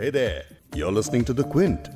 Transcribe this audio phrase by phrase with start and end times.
[0.00, 1.88] Hey there, you're listening to The Quint.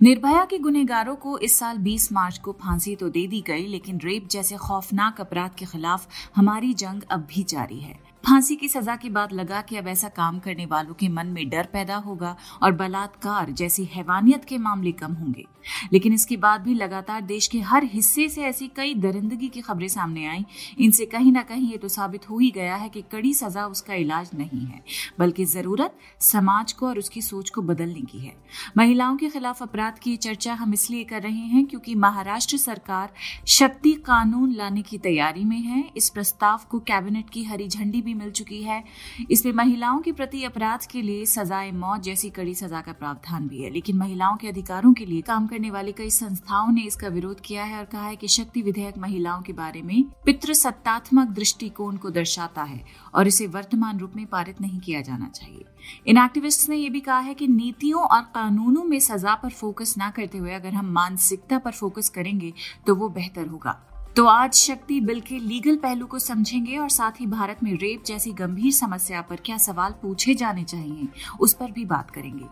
[0.00, 3.98] Nirbhaya के गुनेगारों को इस साल 20 मार्च को फांसी तो दे दी गई लेकिन
[4.00, 6.06] रेप जैसे खौफनाक अपराध के खिलाफ
[6.36, 7.98] हमारी जंग अब भी जारी है
[8.28, 11.48] फांसी की सजा के बाद लगा कि अब ऐसा काम करने वालों के मन में
[11.50, 15.44] डर पैदा होगा और बलात्कार जैसी हैवानियत के मामले कम होंगे।
[15.92, 19.86] लेकिन इसके बाद भी लगातार देश के हर हिस्से से ऐसी कई दरिंदगी की खबरें
[19.88, 20.44] सामने आई।
[20.78, 23.94] इनसे कहीं ना कहीं ये तो साबित हो ही गया है कि कड़ी सजा उसका
[23.94, 24.82] इलाज नहीं है,
[25.18, 28.34] बल्कि ज़रूरत समाज को और उसकी सोच को बदलने की है।
[28.76, 33.12] महिलाओं के खिलाफ अपराध की चर्चा हम इसलिए कर रहे हैं क्योंकि महाराष्ट्र सरकार
[33.48, 38.14] शक्ति कानून लाने की तैयारी में है। इस प्रस्ताव को कैबिनेट की हरी झंडी भी
[38.18, 38.82] मिल चुकी है।
[39.30, 43.62] इसमें महिलाओं के प्रति अपराध के लिए सजाए मौत जैसी कड़ी सजा का प्रावधान भी
[43.62, 47.40] है। लेकिन महिलाओं के अधिकारों के लिए काम करने वाली कई संस्थाओं ने इसका विरोध
[47.40, 52.10] किया है और कहा है कि शक्ति विधेयक महिलाओं के बारे में पितृसत्तात्मक दृष्टिकोण को
[52.10, 55.64] दर्शाता है और इसे वर्तमान रूप में पारित नहीं किया जाना चाहिए।
[56.06, 59.94] इन एक्टिविस्ट ने यह भी कहा है कि नीतियों और कानूनों में सजा पर फोकस
[59.98, 62.52] न करते हुए अगर हम मानसिकता पर फोकस करेंगे
[62.86, 63.84] तो वो बेहतर होगा।
[64.18, 68.04] तो आज शक्ति बिल के लीगल पहलू को समझेंगे और साथ ही भारत में रेप
[68.06, 71.08] जैसी गंभीर समस्या पर क्या सवाल पूछे जाने चाहिए,
[71.40, 72.44] उस पर भी बात करेंगे।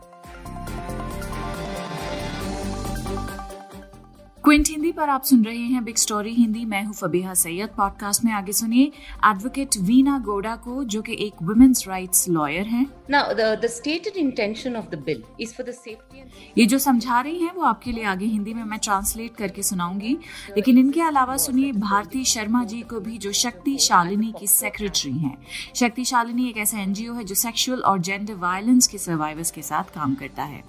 [4.46, 8.24] क्विंट हिंदी पर आप सुन रहे हैं बिग स्टोरी हिंदी। मैं हूँ फबीहा सैयद। पॉडकास्ट
[8.24, 8.84] में आगे सुनिए
[9.30, 14.20] एडवोकेट वीना गोडा को जो कि एक वुमेन्स राइट्स लॉयर हैं। Now, the, the stated
[14.22, 17.62] intention of the bill is for the safety and ये जो समझा रही हैं वो
[17.62, 20.16] आपके लिए आगे हिंदी में मैं ट्रांसलेट करके सुनाऊँगी।
[20.50, 25.36] लेकिन इनके अलावा सुनिए भारती शर्मा जी को भी जो शक्ति शालिनी की सेक्रेटरी हैं।
[25.74, 29.94] शक्ति शालिनी एक ऐसा एनजीओ है जो सेक्सुअल और जेंडर वायलेंस के सर्वाइवर्स के साथ
[29.94, 30.64] काम करता है।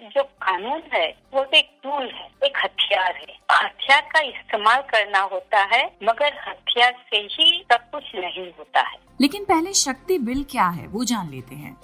[0.00, 5.20] जो कानून है वो तो एक टूल है, एक हथियार है। हथियार का इस्तेमाल करना
[5.20, 10.44] होता है, मगर हथियार से ही सब कुछ नहीं होता है। लेकिन पहले शक्ति बिल
[10.50, 11.76] क्या है, वो जान लेते हैं।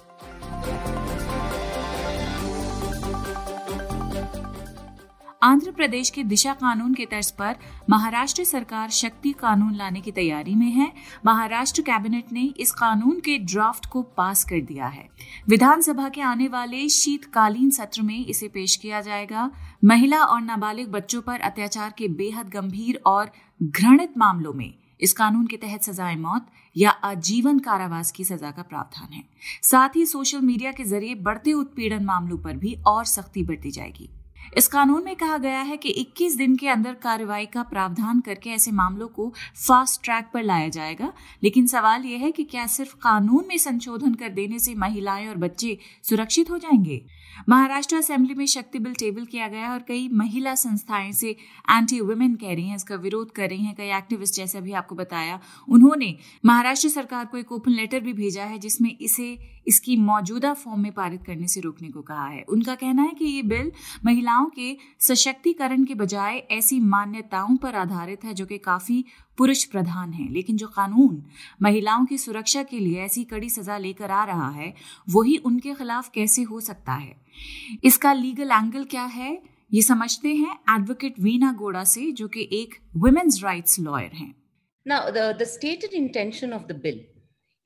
[5.45, 7.55] आंध्र प्रदेश के दिशा कानून के तर्ज पर
[7.89, 10.91] महाराष्ट्र सरकार शक्ति कानून लाने की तैयारी में है।
[11.25, 15.07] महाराष्ट्र कैबिनेट ने इस कानून के ड्राफ्ट को पास कर दिया है।
[15.49, 19.49] विधानसभा के आने वाले शीतकालीन सत्र में इसे पेश किया जाएगा।
[19.83, 23.31] महिला और नाबालिग बच्चों पर अत्याचार के बेहद गंभीर और
[23.63, 28.61] घृणित मामलों में इस कानून के तहत सजाए मौत या आजीवन कारावास की सजा का
[28.61, 29.23] प्रावधान है।
[29.63, 34.09] साथ ही सोशल मीडिया के ज़रिए बढ़ते उत्पीड़न मामलों पर भी और सख्ती बरती जाएगी।
[34.57, 38.49] इस कानून में कहा गया है कि 21 दिन के अंदर कार्रवाई का प्रावधान करके
[38.49, 39.33] ऐसे मामलों को
[39.67, 41.13] फास्ट ट्रैक पर लाया जाएगा।
[41.43, 45.35] लेकिन सवाल यह है कि क्या सिर्फ़ कानून में संशोधन कर देने से महिलाएँ और
[45.35, 47.05] बच्चे सुरक्षित हो जाएँगे?
[47.49, 51.29] महाराष्ट्र असेंबली में शक्ति बिल टेबल किया गया और कई महिला संस्थाएँ से
[51.71, 54.95] एंटी वुमेन कह रही हैं, इसका विरोध कर रही हैं, कई एक्टिविस्ट जैसे अभी आपको
[54.95, 59.37] बताया। उन्होंने महाराष्ट्र सरकार को एक ओपन लेटर भी भेजा है, जिसमें इसे
[59.67, 63.25] इसकी मौजूदा फॉर्म में पारित करने से रोकने को कहा है। उनका कहना है कि
[63.25, 63.71] ये बिल
[64.05, 69.05] महिलाओं के सशक्तिकरण के बजाय ऐसी मान्यताओं पर आधारित है, जो कि काफ़ी
[69.37, 71.23] पुरुष प्रधान है। लेकिन जो कानून
[71.61, 74.73] महिलाओं की सुरक्षा के लिए ऐसी कड़ी सजा लेकर आ रहा है
[75.09, 77.15] वही उनके खिलाफ कैसे हो सकता है?
[77.83, 79.43] इसका लीगल एंगल क्या है?
[79.73, 84.35] ये समझते हैं एडवोकेट वीना गोड़ा से जो कि एक वुमेन्स राइट्स लॉयर हैं।
[84.87, 86.97] Now the, the stated intention of the bill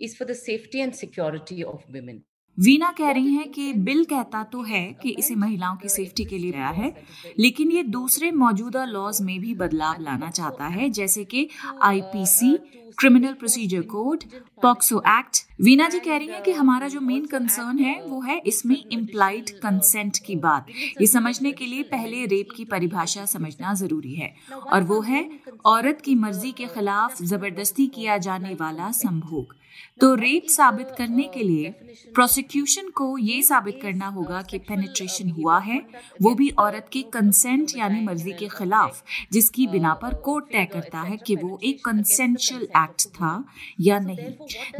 [0.02, 2.20] is for the safety and security.
[2.58, 6.38] Veena कह रही हैं कि बिल कहता तो है कि इसे महिलाओं की सेफ्टी के
[6.38, 6.94] लिए लाया है,
[7.40, 11.48] लेकिन ये दूसरे मौजूदा लॉज में भी बदलाव लाना चाहता है, जैसे कि
[11.84, 12.58] IPC
[13.00, 14.24] criminal procedure code
[14.62, 18.38] POCSO act Veena ji कह रही हैं कि हमारा जो मेन कंसर्न है, वो है
[18.48, 20.66] इसमें इम्प्लाइड कंसेंट की बात।
[21.02, 24.34] ये समझने के लिए पहले रेप की परिभाषा समझना ज़रूरी है,
[24.64, 25.30] और वो है
[25.68, 29.56] औरत की मर्ज़ी के खिलाफ ज़बरदस्ती किया जाने वाला संभोग।
[30.02, 31.70] तो रेप साबित करने के लिए
[32.16, 35.82] प्रोसिक्यूशन को ये साबित करना होगा कि पेनिट्रेशन हुआ है।
[36.22, 41.02] वो भी औरत के कंसेंट यानी मर्ज़ी के खिलाफ, जिसकी बिना पर कोर्ट तय करता
[41.02, 43.46] है कि वो एक कंसेंशुअल एक्ट था
[43.80, 44.30] या नहीं।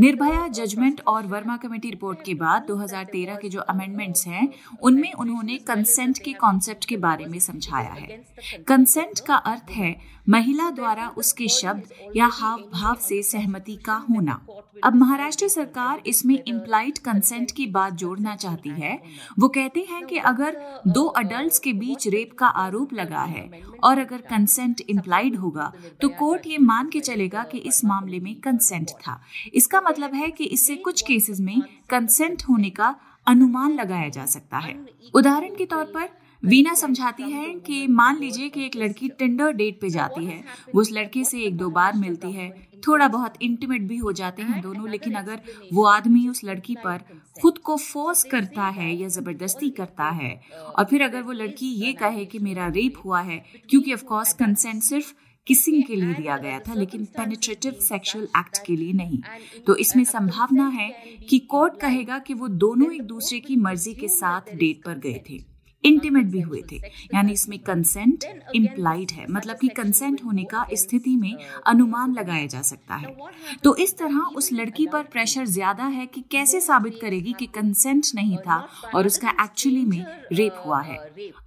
[0.02, 4.48] निर्भया जजमेंट और वर्मा कमेटी रिपोर्ट के बाद 2013 के जो अमेंडमेंट्स हैं,
[4.82, 8.26] उनमें उन्होंने कंसेंट के कॉन्सेप्ट के बारे में समझाया है।
[8.68, 11.84] कंसेंट का अर्थ है महिला द्वारा उसके शब्द
[12.16, 14.42] या हाव भाव से सहमति का होना।
[14.84, 18.92] अब महाराष्ट्र सरकार इसमें इम्प्लाइड कंसेंट की बात जोड़ना चाहती है।
[19.40, 20.58] वो कहते हैं कि अगर
[20.88, 23.42] दो अडल्ट के बीच रेप का आरोप लगा है
[23.84, 25.72] और अगर कंसेंट इम्प्लाइड होगा
[26.02, 29.20] तो कोर्ट ये मान के चलेगा कि इस मामले में कंसेंट था।
[29.54, 32.96] इसका मतलब है कि इससे कुछ केसेस में कंसेंट होने का
[33.28, 34.80] अनुमान लगाया जा सकता है।
[35.14, 36.10] उदाहरण के तौर पर
[36.44, 40.44] वीना समझाती है कि मान लीजिए कि एक लड़की टेंडर डेट पे जाती है।
[40.76, 42.50] वो उस लड़के से एक दो बार मिलती है।
[42.88, 45.42] थोड़ा बहुत इंटीमेट भी हो जाते हैं दोनों, लेकिन अगर
[45.74, 47.02] वो आदमी उस लड़की पर
[47.42, 50.42] खुद को फोर्स करता है या ज़बरदस्ती करता है,
[50.76, 54.34] और फिर अगर वो लड़की ये कहे कि मेरा रेप हुआ है, क्योंकि ऑफ़ कोर्स
[54.34, 55.14] कंसेंट सिर्फ़
[55.48, 59.22] किसिंग के लिए दिया गया था, लेकिन पेनिट्रेटिव सेक्सुअल एक्ट के लिए नहीं।
[59.68, 60.94] तो इसमें संभावना है
[61.30, 65.22] कि कोर्ट कहेगा कि वो दोनों एक दूसरे की मर्ज़ी के साथ डेट पर गए
[65.30, 70.66] थे। इंटीमेट भी हुए थे। यानी इसमें कंसेंट इम्प्लाइड है। मतलब कि कंसेंट होने का
[70.74, 71.36] स्थिति में
[71.68, 73.16] अनुमान लगाया जा सकता है।
[73.64, 78.06] तो इस तरह उस लड़की पर प्रेशर ज़्यादा है कि कैसे साबित करेगी कि कंसेंट
[78.16, 78.58] नहीं था
[78.96, 80.98] और उसका एक्चुअली में रेप हुआ है।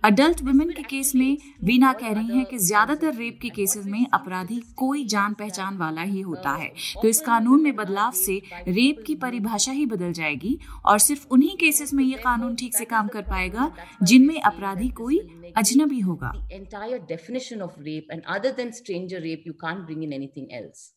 [0.05, 4.07] अडल्ट वुमेन के केस में वीना कह रही है कि ज़्यादातर रेप के केसेस में
[4.15, 9.03] अपराधी कोई जान पहचान वाला ही होता है। तो इस कानून में बदलाव से रेप
[9.07, 13.09] की परिभाषा ही बदल जाएगी और सिर्फ़ उन्हीं केसेस में ये कानून ठीक से काम
[13.09, 13.71] कर पाएगा
[14.03, 15.19] जिन जिनमें अपराधी कोई
[15.57, 20.13] अजनबी होगा। Entire definition of rape and other than stranger rape you can't bring in
[20.13, 20.93] anything else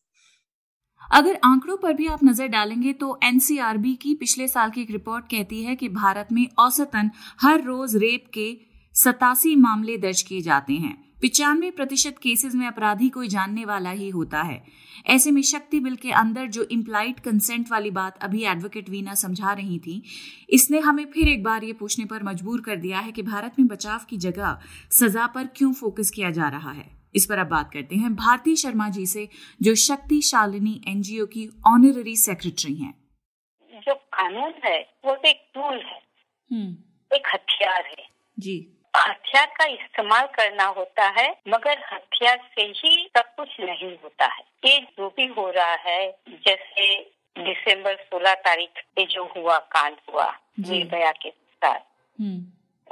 [1.10, 5.26] अगर आंकड़ों पर भी आप नज़र डालेंगे तो एनसीआरबी की पिछले साल की एक रिपोर्ट
[5.32, 7.12] कहती है कि भारत में औसतन
[7.42, 8.48] हर रोज रेप के
[8.96, 10.96] सतासी मामले दर्ज किए जाते हैं।
[11.26, 14.66] पिचानवे प्रतिशत केसेस में अपराधी कोई जानने वाला ही होता है।
[15.08, 19.54] ऐसे में शक्ति बिल के अंदर जो इम्प्लाइड कंसेंट वाली बात अभी एडवोकेट वीना समझा
[19.54, 20.04] रही थी
[20.50, 23.68] इसने हमें फिर एक बार ये पूछने पर मजबूर कर दिया है कि भारत में
[23.68, 24.60] बचाव की जगह
[24.92, 28.56] सजा पर क्यों फोकस किया जा रहा है। इस पर अब बात करते हैं। भारती
[28.56, 29.30] शर्मा जी से
[29.62, 33.10] जो शक्ति शालिनी एनजीओ की ऑनररी सेक्रेटरी हैं।
[33.74, 36.02] जो कानून है वो एक टूल है।
[36.52, 36.72] हम्म।
[37.16, 38.08] एक हथियार है।
[38.40, 44.26] जी। हथियार का इस्तेमाल करना होता है मगर हथियार से ही सब कुछ नहीं होता
[44.26, 47.00] है। ये जो भी हो रहा है जैसे
[47.38, 51.80] दिसंबर 16 तारीख पे जो हुआ कांड हुआ निर्भया के साथ।
[52.22, 52.46] हम्म।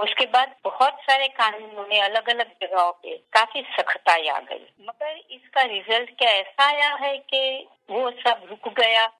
[0.04, 5.22] उसके बाद बहुत सारे कानूनों में अलग अलग जगहों पे काफ़ी सख्ताई आ गई। मगर
[5.32, 9.12] इसका रिज़ल्ट क्या ऐसा आया है कि वो सब रुक गया?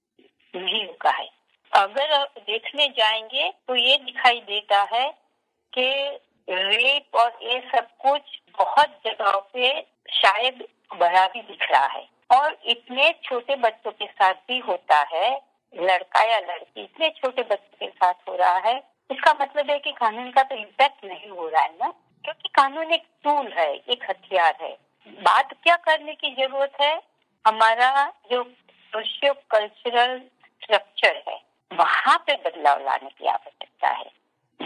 [0.56, 1.30] नहीं रुका है।
[1.74, 5.14] अगर देखने जाएँगे तो ये दिखाई देता है
[5.78, 8.22] कि रेप और ये सब कुछ
[8.58, 9.82] बहुत जगहों पे
[10.12, 10.64] शायद
[11.00, 15.42] बढ़ा भी दिख रहा है। और इतने छोटे बच्चों के साथ भी होता है,
[15.74, 19.92] लड़का या लड़की, इतने छोटे बच्चों के साथ हो रहा है, इसका मतलब है कि
[19.92, 21.94] कानून का तो इम्पैक्ट नहीं हो रहा है ना?
[22.24, 27.02] क्योंकि कानून एक टूल है, एक हथियार है। बात क्या करने की ज़रूरत है?
[27.48, 28.44] हमारा जो
[28.94, 30.22] सोशियो कल्चरल
[30.64, 31.40] स्ट्रक्चर है,
[31.72, 34.12] वहाँ पे बदलाव लाने की आवश्यकता है।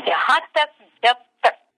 [0.07, 0.71] जहाँ तक
[1.05, 1.15] जब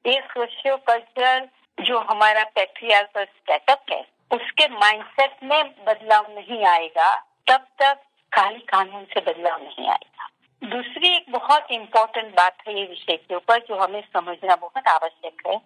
[0.05, 1.47] ये सोशियो कल्चरल
[1.83, 7.15] जो हमारा पेट्रियार्कल सेटअप है, उसके माइंडसेट में बदलाव नहीं आएगा।
[7.47, 8.01] तब तक
[8.33, 10.29] खाली कानून से बदलाव नहीं आएगा।
[10.63, 15.47] दूसरी एक बहुत इम्पोर्टेंट बात है ये विषय के ऊपर, जो हमें समझना बहुत आवश्यक
[15.47, 15.57] है,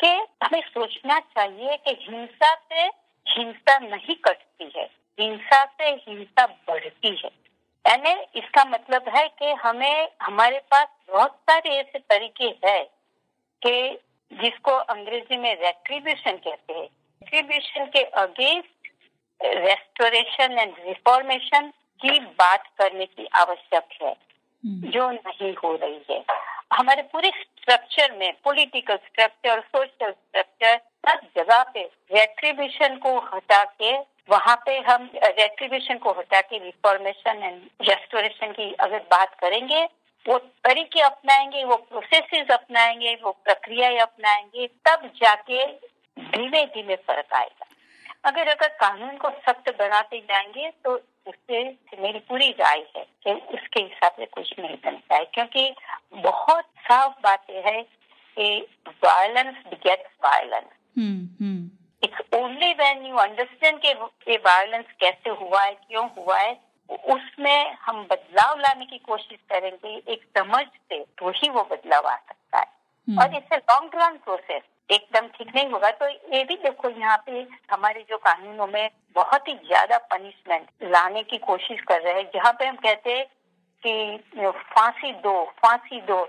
[0.00, 0.08] कि
[0.46, 2.82] हमें सोचना चाहिए कि हिंसा से
[3.26, 4.90] हिंसा नहीं कटती है,
[5.20, 7.30] हिंसा से हिंसा बढ़ती है।
[7.84, 12.86] यानी इसका मतलब है कि हमें, हमारे पास बहुत सारे ऐसे तरीके हैं
[13.62, 13.98] कि
[14.32, 16.84] जिसको अंग्रेज़ी में रेट्रीब्यूशन कहते हैं
[17.22, 18.80] रेट्रीब्यूशन के अगेंस्ट
[19.40, 21.68] रेस्टोरेशन एंड रिफॉर्मेशन
[22.02, 26.24] की बात करने की आवश्यक है हम्म। जो नहीं हो रही है
[26.72, 30.76] हमारे पूरे स्ट्रक्चर में पॉलिटिकल स्ट्रक्चर और सोशल स्ट्रक्चर
[31.06, 33.92] सब जगह पे रेट्रीब्यूशन को हटा के
[34.30, 39.86] वहाँ पे हम रेट्रीब्यूशन को हटा के रिफॉर्मेशन एंड रेस्टोरेशन की अगर बात करेंगे
[40.28, 47.66] वो तरीके अपनाएँगे वो प्रोसेसेस अपनाएँगे वो प्रक्रियाएँ अपनाएँगे तब जाके धीमे धीमे फ़र्क आएगा।
[48.24, 50.94] अगर अगर कानून को सख्त बनाते जाएँगे तो
[51.26, 51.62] उससे
[52.00, 55.74] मेरी पूरी राय है कि उसके हिसाब से कुछ नहीं बनता है क्योंकि
[56.14, 57.82] बहुत साफ़ बातें है
[58.36, 58.66] कि
[59.04, 60.68] violence begets violence
[62.04, 66.52] it's only when you understand के वायलेंस कैसे हुआ है क्यों हुआ है
[66.90, 72.16] उसमें हम बदलाव लाने की कोशिश करेंगे एक समझ से तो ही वो बदलाव आ
[72.16, 72.66] सकता है।
[73.08, 77.16] हम्म। और इससे लॉन्ग रन प्रोसेस एकदम ठीक नहीं होगा। तो ये भी देखो यहाँ
[77.26, 82.30] पे हमारे जो कानूनों में बहुत ही ज़्यादा पनिशमेंट लाने की कोशिश कर रहे हैं।
[82.34, 83.26] जहाँ पे हम कहते हैं
[83.82, 86.22] कि फांसी दो फांसी दो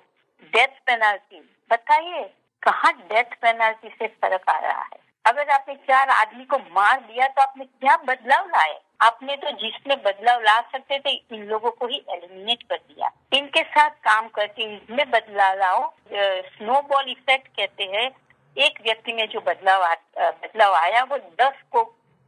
[0.54, 1.42] डेथ पेनल्टी
[1.72, 2.24] बताइए
[2.64, 5.00] कहाँ डेथ पेनल्टी से फ़र्क आ रहा है?
[5.26, 8.80] अगर आपने चार आदमी को मार दिया तो आपने क्या बदलाव लाए?
[9.02, 13.64] आपने तो जिसमें बदलाव ला सकते थे, इन लोगों को ही एलिमिनेट कर दिया। इनके
[13.64, 18.10] साथ काम करके इसमें बदलाव लाओ स्नो बॉल इफ़ेक्ट कहते हैं,
[18.58, 19.84] एक व्यक्ति में जो बदलाव
[20.20, 21.84] बदलाव आया, वो दस को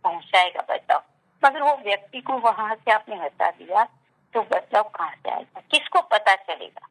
[0.05, 1.03] पहुंचाएगा बदलाव।
[1.43, 3.83] मगर वो व्यक्ति को वहाँ से आपने हटा दिया
[4.33, 5.61] तो बदलाव कहाँ से आएगा?
[5.71, 6.87] किसको पता चलेगा?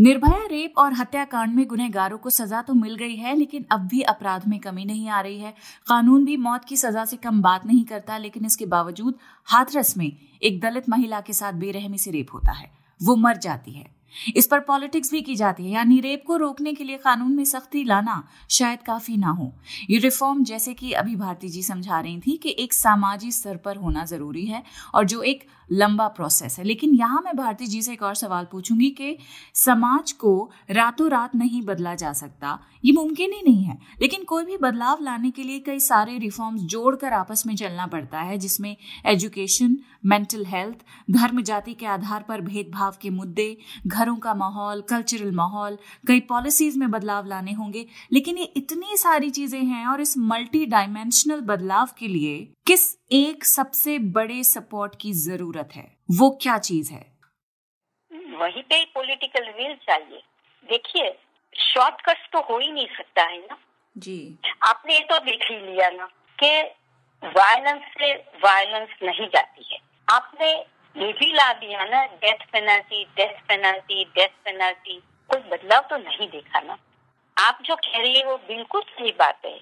[0.00, 4.00] निर्भया, रेप और हत्याकांड में गुनहगारों को सजा तो मिल गई है, लेकिन अब भी
[4.02, 5.54] अपराध में कमी नहीं आ रही है।
[5.88, 9.14] कानून भी मौत की सजा से कम बात नहीं करता, लेकिन इसके बावजूद
[9.46, 12.70] हाथरस में एक दलित महिला के साथ बेरहमी से रेप होता है।
[13.02, 14.02] वो मर जाती है।
[14.36, 17.44] इस पर पॉलिटिक्स भी की जाती है। यानी रेप को रोकने के लिए कानून में
[17.44, 19.52] सख्ती लाना शायद काफ़ी ना हो।
[19.90, 23.76] ये रिफॉर्म जैसे कि अभी भारती जी समझा रही थी कि एक सामाजिक स्तर पर
[23.76, 24.62] होना ज़रूरी है
[24.94, 28.46] और जो एक लंबा प्रोसेस है। लेकिन यहाँ मैं भारती जी से एक और सवाल
[28.52, 29.16] पूछूँगी कि
[29.54, 34.44] समाज को रातों रात नहीं बदला जा सकता, ये मुमकिन ही नहीं है। लेकिन कोई
[34.44, 38.76] भी बदलाव लाने के लिए कई सारे रिफॉर्म्स जोड़कर आपस में चलना पड़ता है, जिसमें
[39.06, 39.76] एजुकेशन
[40.06, 40.76] मेंटल हेल्थ
[41.10, 46.78] धर्म, जाति के आधार पर भेदभाव के मुद्दे, घरों का माहौल कल्चरल माहौल, कई पॉलिसीज़
[46.78, 51.88] में बदलाव लाने होंगे। लेकिन ये इतनी सारी चीज़ें हैं और इस मल्टी डायमेंशनल बदलाव
[51.98, 55.96] के लिए किस एक सबसे बड़े सपोर्ट की ज़रूरत है?
[56.10, 57.12] वो क्या चीज़ है?
[58.12, 60.22] वहीं पे पॉलिटिकल विल चाहिए।
[60.68, 61.10] देखिए
[61.56, 63.58] शॉर्टकट तो हो ही नहीं सकता है ना?
[63.96, 66.06] जी। आपने ये तो देख ही लिया ना
[66.38, 66.62] कि
[67.22, 68.14] वायलेंस से
[68.44, 69.78] वायलेंस नहीं जाती है।
[70.08, 70.52] आपने
[70.96, 76.28] ये भी ला दिया ना death penalty death penalty death penalty कोई बदलाव तो नहीं
[76.28, 76.78] देखा ना?
[77.36, 79.60] आप जो कह रही है वो बिल्कुल सही बात है।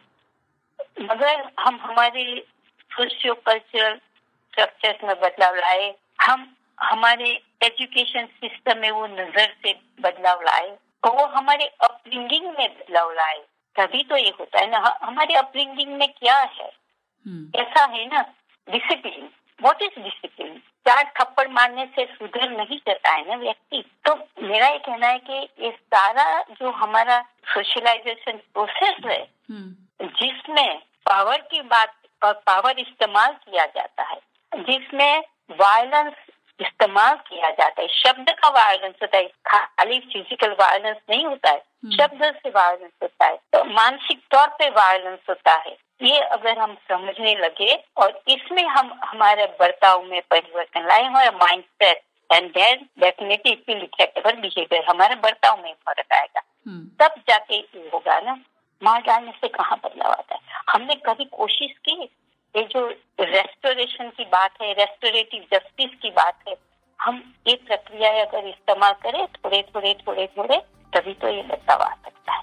[1.03, 2.47] मगर हम हमारे
[2.91, 6.47] सोशियो कल्चरल स्ट्रक्चर्स में बदलाव लाए हम
[6.79, 7.31] हमारे
[7.63, 13.39] एजुकेशन सिस्टम में वो नज़र से बदलाव लाए और वो हमारे अपब्रिंगिंग में बदलाव लाए।
[13.77, 16.71] तभी तो ये होता है ना हमारे अपब्रिंगिंग में क्या है?
[17.57, 18.23] ऐसा है ना
[18.69, 19.29] डिसिप्लिन
[19.61, 20.57] वॉट इज़ डिसिप्लिन
[20.87, 25.19] चार थप्पड़ मारने से सुधर नहीं जाता है ना व्यक्ति। तो मेरा ये कहना है
[25.21, 26.27] कि ये सारा
[26.61, 29.23] जो हमारा सोशलाइजेशन प्रोसेस है
[30.03, 34.19] जिसमें पावर की बात और पावर इस्तेमाल किया जाता है
[34.53, 35.23] जिसमें
[35.61, 36.13] वायलेंस
[36.61, 41.63] इस्तेमाल किया जाता है। शब्द का वायलेंस होता है खाली फ़िज़िकल वायलेंस नहीं होता है
[41.97, 46.75] शब्द से वायलेंस होता है। तो मानसिक तौर पे वायलेंस होता है। ये अगर हम
[46.91, 51.31] समझने लगे और इसमें हम हमारे बर्ताव में परिवर्तन लाए हमारा
[51.83, 53.55] mindset and then definitely
[54.37, 56.41] behaviour हमारे बर्ताव में फ़र्क आएगा।
[57.01, 57.57] तब जाके
[57.93, 58.39] होगा ना।
[58.83, 60.41] मार डालने से कहाँ बदलाव आता है?
[60.71, 62.09] हमने कभी कोशिश की?
[62.57, 62.89] ये जो
[63.21, 66.57] रेस्टोरेशन की बात है रेस्टोरेटिव जस्टिस की बात है,
[67.01, 70.57] हम ये प्रक्रिया अगर इस्तेमाल करें, थोड़े थोड़े थोड़े थोड़े,
[70.93, 72.43] तभी तो ये बदलाव आ सकता है।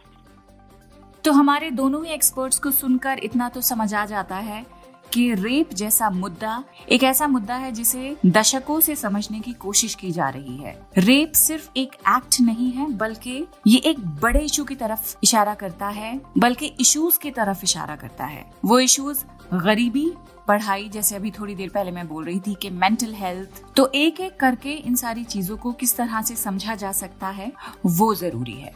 [1.24, 4.65] तो हमारे दोनों ही एक्सपर्ट्स को सुनकर इतना तो समझ आ जाता है।
[5.14, 10.12] कि रेप जैसा मुद्दा एक ऐसा मुद्दा है जिसे दशकों से समझने की कोशिश की
[10.12, 14.76] जा रही है। रेप सिर्फ़ एक एक्ट नहीं है, बल्कि ये एक बड़े इशू की
[14.76, 19.24] तरफ़ इशारा करता है, बल्कि इश्यूज़ की तरफ़ इशारा करता है। वो इश्यूज़
[19.54, 20.12] गरीबी,
[20.48, 24.20] पढ़ाई, जैसे अभी थोड़ी देर पहले मैं बोल रही थी कि मेंटल हेल्थ तो एक
[24.20, 27.52] एक करके इन सारी चीज़ों को किस तरह से समझा जा सकता है,
[27.86, 28.74] वो ज़रूरी है।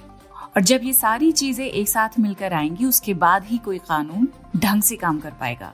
[0.58, 4.82] और जब ये सारी चीज़ें एक साथ मिलकर आएँगी, उसके बाद ही कोई कानून ढंग
[4.82, 5.74] से काम कर पाएगा।